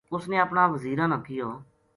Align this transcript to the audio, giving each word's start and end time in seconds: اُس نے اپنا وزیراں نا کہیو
اُس 0.13 0.23
نے 0.31 0.37
اپنا 0.45 0.63
وزیراں 0.73 1.07
نا 1.11 1.17
کہیو 1.25 1.49